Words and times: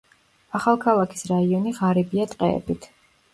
ახალქალაქის 0.59 1.21
რაიონი 1.33 1.75
ღარიბია 1.81 2.27
ტყეებით. 2.33 2.89